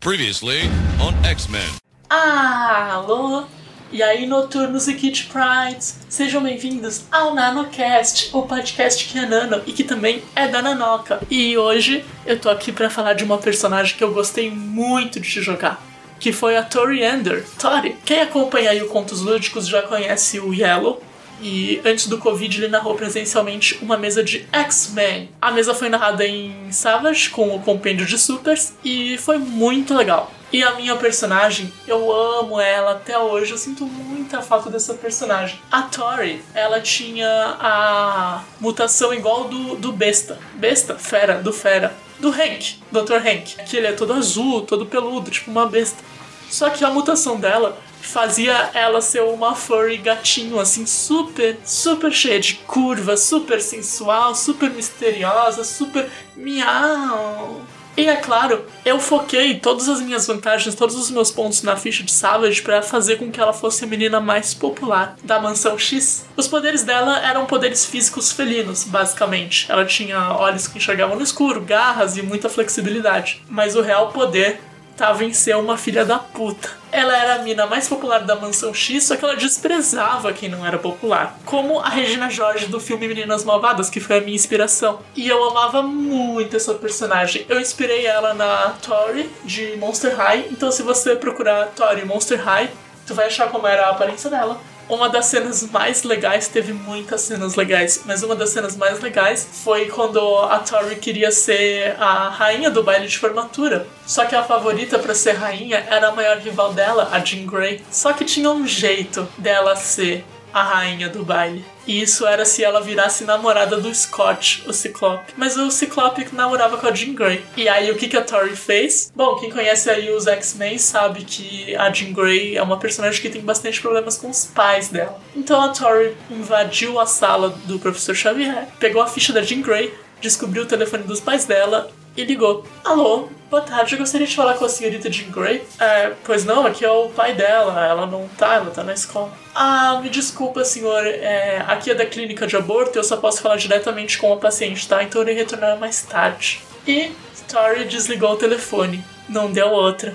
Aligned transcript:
Previously 0.00 0.60
on 1.00 1.12
X-Men. 1.24 1.68
Ah, 2.08 2.92
alô? 2.92 3.42
E 3.90 4.00
aí, 4.00 4.26
noturnos 4.26 4.86
e 4.86 4.94
Kit 4.94 5.26
Prides, 5.26 5.98
sejam 6.08 6.40
bem-vindos 6.40 7.02
ao 7.10 7.34
NanoCast, 7.34 8.30
o 8.32 8.42
podcast 8.42 9.08
que 9.08 9.18
é 9.18 9.26
nano 9.26 9.60
e 9.66 9.72
que 9.72 9.82
também 9.82 10.22
é 10.36 10.46
da 10.46 10.62
Nanoca. 10.62 11.20
E 11.28 11.58
hoje 11.58 12.04
eu 12.24 12.38
tô 12.38 12.48
aqui 12.48 12.70
pra 12.70 12.88
falar 12.88 13.14
de 13.14 13.24
uma 13.24 13.38
personagem 13.38 13.96
que 13.96 14.04
eu 14.04 14.14
gostei 14.14 14.48
muito 14.52 15.18
de 15.18 15.42
jogar, 15.42 15.82
que 16.20 16.32
foi 16.32 16.56
a 16.56 16.62
Tori 16.62 17.02
Ender. 17.02 17.44
Tori, 17.58 17.96
quem 18.04 18.20
acompanha 18.20 18.70
aí 18.70 18.80
o 18.80 18.86
Contos 18.88 19.20
Lúdicos 19.20 19.66
já 19.66 19.82
conhece 19.82 20.38
o 20.38 20.54
Yellow, 20.54 21.02
e 21.40 21.80
antes 21.84 22.06
do 22.06 22.18
Covid 22.18 22.58
ele 22.58 22.68
narrou 22.68 22.94
presencialmente 22.94 23.78
uma 23.82 23.96
mesa 23.96 24.22
de 24.22 24.46
X-Men. 24.52 25.30
A 25.40 25.50
mesa 25.50 25.74
foi 25.74 25.88
narrada 25.88 26.26
em 26.26 26.70
Savage 26.72 27.30
com 27.30 27.54
o 27.54 27.60
compêndio 27.60 28.06
de 28.06 28.18
supers 28.18 28.74
e 28.84 29.16
foi 29.18 29.38
muito 29.38 29.94
legal. 29.94 30.32
E 30.50 30.62
a 30.62 30.74
minha 30.76 30.96
personagem, 30.96 31.70
eu 31.86 32.10
amo 32.10 32.58
ela 32.58 32.92
até 32.92 33.18
hoje, 33.18 33.52
eu 33.52 33.58
sinto 33.58 33.84
muita 33.84 34.40
falta 34.40 34.70
dessa 34.70 34.94
personagem. 34.94 35.60
A 35.70 35.82
Tori, 35.82 36.42
ela 36.54 36.80
tinha 36.80 37.28
a 37.60 38.42
mutação 38.58 39.12
igual 39.12 39.44
do, 39.44 39.76
do 39.76 39.92
Besta. 39.92 40.38
Besta? 40.54 40.94
Fera, 40.94 41.42
do 41.42 41.52
Fera. 41.52 41.94
Do 42.18 42.30
Hank, 42.30 42.78
Dr. 42.90 43.16
Hank. 43.16 43.62
Que 43.66 43.76
ele 43.76 43.88
é 43.88 43.92
todo 43.92 44.14
azul, 44.14 44.62
todo 44.62 44.86
peludo, 44.86 45.30
tipo 45.30 45.50
uma 45.50 45.66
besta. 45.66 46.02
Só 46.50 46.70
que 46.70 46.84
a 46.84 46.90
mutação 46.90 47.36
dela 47.36 47.78
fazia 48.00 48.70
ela 48.74 49.00
ser 49.00 49.22
uma 49.22 49.54
furry 49.54 49.98
gatinho, 49.98 50.58
assim, 50.58 50.86
super, 50.86 51.58
super 51.64 52.12
cheia 52.12 52.40
de 52.40 52.54
curvas, 52.54 53.20
super 53.20 53.60
sensual, 53.60 54.34
super 54.34 54.70
misteriosa, 54.70 55.64
super 55.64 56.08
miau. 56.36 57.60
E 57.98 58.06
é 58.06 58.14
claro, 58.14 58.64
eu 58.84 59.00
foquei 59.00 59.58
todas 59.58 59.88
as 59.88 60.00
minhas 60.00 60.24
vantagens, 60.24 60.76
todos 60.76 60.94
os 60.94 61.10
meus 61.10 61.32
pontos 61.32 61.62
na 61.62 61.74
ficha 61.74 62.04
de 62.04 62.12
Savage 62.12 62.62
para 62.62 62.80
fazer 62.80 63.16
com 63.16 63.28
que 63.28 63.40
ela 63.40 63.52
fosse 63.52 63.82
a 63.82 63.88
menina 63.88 64.20
mais 64.20 64.54
popular 64.54 65.16
da 65.24 65.40
mansão 65.40 65.76
X. 65.76 66.24
Os 66.36 66.46
poderes 66.46 66.84
dela 66.84 67.18
eram 67.26 67.44
poderes 67.44 67.84
físicos 67.84 68.30
felinos, 68.30 68.84
basicamente. 68.84 69.66
Ela 69.68 69.84
tinha 69.84 70.32
olhos 70.36 70.68
que 70.68 70.78
enxergavam 70.78 71.16
no 71.16 71.24
escuro, 71.24 71.60
garras 71.60 72.16
e 72.16 72.22
muita 72.22 72.48
flexibilidade. 72.48 73.42
Mas 73.48 73.74
o 73.74 73.82
real 73.82 74.12
poder 74.12 74.60
tava 74.98 75.24
em 75.24 75.32
ser 75.32 75.56
uma 75.56 75.78
filha 75.78 76.04
da 76.04 76.18
puta. 76.18 76.70
Ela 76.90 77.16
era 77.16 77.34
a 77.36 77.38
mina 77.38 77.66
mais 77.66 77.88
popular 77.88 78.24
da 78.24 78.34
Mansão 78.34 78.74
X, 78.74 79.04
só 79.04 79.16
que 79.16 79.24
ela 79.24 79.36
desprezava 79.36 80.32
quem 80.32 80.48
não 80.48 80.66
era 80.66 80.76
popular. 80.76 81.38
Como 81.44 81.78
a 81.78 81.88
Regina 81.88 82.28
Jorge 82.28 82.66
do 82.66 82.80
filme 82.80 83.06
Meninas 83.06 83.44
Malvadas, 83.44 83.88
que 83.88 84.00
foi 84.00 84.18
a 84.18 84.20
minha 84.20 84.34
inspiração. 84.34 84.98
E 85.14 85.28
eu 85.28 85.42
amava 85.48 85.82
muito 85.82 86.56
essa 86.56 86.74
personagem. 86.74 87.46
Eu 87.48 87.60
inspirei 87.60 88.06
ela 88.06 88.34
na 88.34 88.74
Tori, 88.82 89.30
de 89.44 89.76
Monster 89.76 90.16
High. 90.16 90.48
Então 90.50 90.72
se 90.72 90.82
você 90.82 91.14
procurar 91.14 91.68
Tori 91.76 92.04
Monster 92.04 92.42
High, 92.42 92.70
tu 93.06 93.14
vai 93.14 93.26
achar 93.26 93.48
como 93.48 93.66
era 93.66 93.86
a 93.86 93.90
aparência 93.90 94.28
dela. 94.28 94.60
Uma 94.88 95.10
das 95.10 95.26
cenas 95.26 95.62
mais 95.70 96.02
legais, 96.02 96.48
teve 96.48 96.72
muitas 96.72 97.20
cenas 97.20 97.56
legais, 97.56 98.02
mas 98.06 98.22
uma 98.22 98.34
das 98.34 98.50
cenas 98.50 98.74
mais 98.74 99.00
legais 99.00 99.46
foi 99.64 99.86
quando 99.86 100.18
a 100.38 100.58
Tori 100.60 100.96
queria 100.96 101.30
ser 101.30 101.94
a 102.00 102.30
rainha 102.30 102.70
do 102.70 102.82
baile 102.82 103.06
de 103.06 103.18
formatura. 103.18 103.86
Só 104.06 104.24
que 104.24 104.34
a 104.34 104.42
favorita 104.42 104.98
para 104.98 105.14
ser 105.14 105.32
rainha 105.32 105.84
era 105.90 106.08
a 106.08 106.12
maior 106.12 106.38
rival 106.38 106.72
dela, 106.72 107.10
a 107.12 107.18
Jean 107.18 107.46
Grey. 107.46 107.82
Só 107.90 108.14
que 108.14 108.24
tinha 108.24 108.50
um 108.50 108.66
jeito 108.66 109.28
dela 109.36 109.76
ser 109.76 110.24
a 110.52 110.62
rainha 110.62 111.08
do 111.08 111.24
baile. 111.24 111.64
E 111.86 112.02
isso 112.02 112.26
era 112.26 112.44
se 112.44 112.62
ela 112.62 112.80
virasse 112.80 113.24
namorada 113.24 113.78
do 113.78 113.94
Scott, 113.94 114.62
o 114.66 114.72
Ciclope. 114.72 115.32
Mas 115.36 115.56
o 115.56 115.70
Ciclope 115.70 116.26
namorava 116.32 116.76
com 116.76 116.86
a 116.86 116.94
Jean 116.94 117.14
Grey. 117.14 117.42
E 117.56 117.68
aí 117.68 117.90
o 117.90 117.96
que, 117.96 118.08
que 118.08 118.16
a 118.16 118.22
Tori 118.22 118.54
fez? 118.54 119.10
Bom, 119.14 119.36
quem 119.36 119.50
conhece 119.50 119.88
aí 119.88 120.10
os 120.10 120.26
X-Men 120.26 120.78
sabe 120.78 121.24
que 121.24 121.74
a 121.76 121.90
Jean 121.90 122.12
Grey 122.12 122.56
é 122.56 122.62
uma 122.62 122.78
personagem 122.78 123.20
que 123.22 123.30
tem 123.30 123.40
bastante 123.40 123.80
problemas 123.80 124.18
com 124.18 124.28
os 124.28 124.44
pais 124.44 124.88
dela. 124.88 125.18
Então 125.34 125.60
a 125.60 125.68
Tori 125.70 126.14
invadiu 126.30 127.00
a 127.00 127.06
sala 127.06 127.50
do 127.64 127.78
professor 127.78 128.14
Xavier, 128.14 128.68
pegou 128.78 129.00
a 129.00 129.06
ficha 129.06 129.32
da 129.32 129.42
Jean 129.42 129.62
Grey, 129.62 129.92
descobriu 130.20 130.64
o 130.64 130.66
telefone 130.66 131.04
dos 131.04 131.20
pais 131.20 131.44
dela 131.44 131.90
e 132.20 132.24
ligou. 132.24 132.64
Alô, 132.84 133.28
boa 133.48 133.62
tarde, 133.62 133.94
eu 133.94 133.98
gostaria 133.98 134.26
de 134.26 134.34
falar 134.34 134.54
com 134.54 134.64
a 134.64 134.68
senhorita 134.68 135.10
Jean 135.10 135.30
Grey. 135.30 135.62
É, 135.78 136.12
pois 136.24 136.44
não, 136.44 136.66
aqui 136.66 136.84
é 136.84 136.90
o 136.90 137.08
pai 137.10 137.32
dela, 137.32 137.86
ela 137.86 138.06
não 138.06 138.26
tá, 138.36 138.56
ela 138.56 138.72
tá 138.72 138.82
na 138.82 138.92
escola. 138.92 139.32
Ah, 139.54 140.00
me 140.02 140.08
desculpa, 140.08 140.64
senhor, 140.64 141.06
é, 141.06 141.62
aqui 141.68 141.92
é 141.92 141.94
da 141.94 142.04
clínica 142.04 142.44
de 142.44 142.56
aborto, 142.56 142.98
eu 142.98 143.04
só 143.04 143.16
posso 143.16 143.40
falar 143.40 143.56
diretamente 143.56 144.18
com 144.18 144.32
o 144.32 144.36
paciente, 144.36 144.88
tá? 144.88 145.02
Então 145.04 145.22
eu 145.22 145.28
irei 145.28 145.36
retornar 145.36 145.78
mais 145.78 146.02
tarde. 146.02 146.60
E 146.86 147.12
Tori 147.48 147.84
desligou 147.84 148.32
o 148.32 148.36
telefone, 148.36 149.04
não 149.28 149.52
deu 149.52 149.68
outra. 149.68 150.12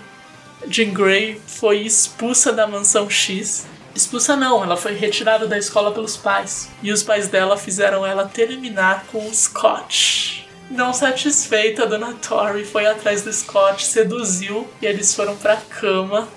Jean 0.67 0.91
Grey 0.91 1.41
foi 1.47 1.79
expulsa 1.79 2.51
da 2.51 2.67
mansão 2.67 3.09
X 3.09 3.65
Expulsa 3.95 4.35
não, 4.35 4.63
ela 4.63 4.75
foi 4.75 4.95
retirada 4.95 5.45
da 5.45 5.55
escola 5.55 5.91
pelos 5.91 6.17
pais. 6.17 6.71
E 6.81 6.91
os 6.91 7.03
pais 7.03 7.27
dela 7.27 7.55
fizeram 7.55 8.03
ela 8.03 8.25
terminar 8.25 9.05
com 9.11 9.27
o 9.27 9.33
Scott. 9.33 10.42
Não 10.69 10.93
satisfeita, 10.93 11.83
a 11.83 11.85
dona 11.85 12.13
Tori 12.13 12.65
foi 12.65 12.85
atrás 12.85 13.21
do 13.21 13.31
Scott, 13.31 13.85
seduziu 13.85 14.67
e 14.81 14.85
eles 14.85 15.13
foram 15.13 15.35
pra 15.35 15.57
cama. 15.57 16.27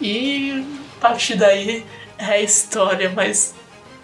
E 0.00 0.64
a 0.96 1.00
partir 1.00 1.36
daí 1.36 1.84
é 2.18 2.42
história, 2.42 3.10
mas. 3.14 3.54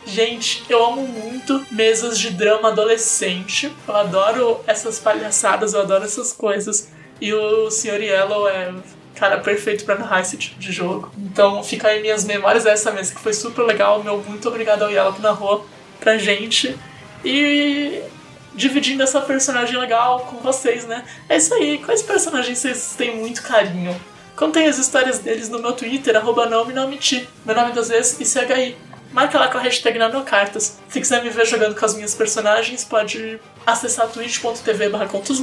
Gente, 0.06 0.64
eu 0.70 0.82
amo 0.86 1.06
muito 1.06 1.66
mesas 1.70 2.18
de 2.18 2.30
drama 2.30 2.68
adolescente. 2.68 3.70
Eu 3.86 3.94
adoro 3.94 4.60
essas 4.66 4.98
palhaçadas, 4.98 5.74
eu 5.74 5.80
adoro 5.80 6.04
essas 6.04 6.32
coisas. 6.32 6.88
E 7.20 7.34
o 7.34 7.70
Sr. 7.70 8.00
Yellow 8.00 8.48
é 8.48 8.72
cara 9.14 9.38
perfeito 9.38 9.84
para 9.84 9.98
narrar 9.98 10.20
esse 10.20 10.36
tipo 10.36 10.58
de 10.58 10.72
jogo. 10.72 11.10
Então 11.18 11.62
fica 11.62 11.88
aí 11.88 12.00
minhas 12.00 12.24
memórias 12.24 12.64
dessa 12.64 12.90
mesa 12.92 13.14
que 13.14 13.20
foi 13.20 13.34
super 13.34 13.62
legal. 13.62 14.02
Meu 14.02 14.18
muito 14.22 14.48
obrigado 14.48 14.82
ao 14.82 14.90
Yellow 14.90 15.12
que 15.12 15.20
narrou 15.20 15.66
pra 16.00 16.16
gente. 16.16 16.78
E 17.24 18.00
dividindo 18.54 19.02
essa 19.02 19.20
personagem 19.20 19.76
legal 19.78 20.20
com 20.20 20.38
vocês, 20.38 20.86
né? 20.86 21.04
É 21.28 21.36
isso 21.36 21.52
aí. 21.54 21.78
Quais 21.78 22.02
personagens 22.02 22.58
vocês 22.58 22.94
têm 22.96 23.16
muito 23.16 23.42
carinho? 23.42 23.98
Contem 24.36 24.68
as 24.68 24.78
histórias 24.78 25.18
deles 25.18 25.48
no 25.48 25.58
meu 25.58 25.72
Twitter, 25.72 26.14
arroba 26.16 26.46
não 26.46 26.64
me 26.64 26.74
Meu 27.44 27.56
nome 27.56 27.72
das 27.72 27.88
vezes, 27.88 28.20
ICHI. 28.20 28.76
Marca 29.12 29.38
lá 29.38 29.48
com 29.48 29.58
a 29.58 29.60
hashtag 29.60 29.98
NanoCartas. 29.98 30.78
Se 30.88 31.00
quiser 31.00 31.24
me 31.24 31.30
ver 31.30 31.46
jogando 31.46 31.74
com 31.74 31.84
as 31.84 31.94
minhas 31.94 32.14
personagens, 32.14 32.84
pode 32.84 33.40
acessar 33.66 34.06
twitch.tv 34.08 34.90
barra 34.90 35.06
contos 35.06 35.40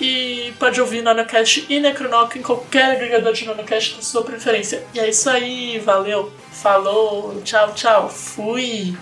e 0.00 0.52
pode 0.58 0.80
ouvir 0.80 1.02
NanoCast 1.02 1.66
e 1.68 1.80
Necronoc 1.80 2.36
em 2.36 2.42
qualquer 2.42 2.92
agregador 2.92 3.32
de 3.32 3.46
NanoCast 3.46 3.96
da 3.96 4.02
sua 4.02 4.22
preferência. 4.22 4.84
E 4.92 5.00
é 5.00 5.08
isso 5.08 5.30
aí, 5.30 5.78
valeu, 5.78 6.32
falou, 6.50 7.40
tchau, 7.44 7.72
tchau, 7.72 8.10
fui! 8.10 8.96